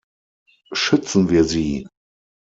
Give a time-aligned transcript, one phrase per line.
[0.71, 1.87] Schützen wir sie!